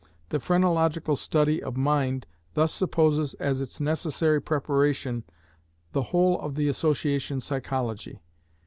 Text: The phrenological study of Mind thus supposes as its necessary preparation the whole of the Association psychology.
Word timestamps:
The 0.29 0.39
phrenological 0.39 1.15
study 1.15 1.61
of 1.61 1.77
Mind 1.77 2.25
thus 2.55 2.73
supposes 2.73 3.35
as 3.35 3.61
its 3.61 3.79
necessary 3.79 4.41
preparation 4.41 5.25
the 5.91 6.01
whole 6.09 6.39
of 6.41 6.55
the 6.55 6.67
Association 6.69 7.39
psychology. 7.39 8.19